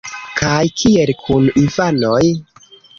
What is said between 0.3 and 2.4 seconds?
Kaj kiel kun infanoj?